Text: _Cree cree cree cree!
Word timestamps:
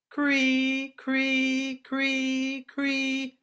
_Cree 0.11 0.95
cree 0.95 1.79
cree 1.83 2.63
cree! 2.67 3.37